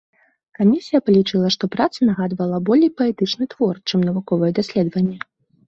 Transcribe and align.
Камісія 0.59 1.01
палічыла, 1.09 1.51
што 1.57 1.69
праца 1.75 2.09
нагадвала 2.09 2.57
болей 2.71 2.91
паэтычны 3.03 3.51
твор 3.55 3.75
чым 3.87 3.99
навуковае 4.09 4.51
даследаванне. 4.63 5.19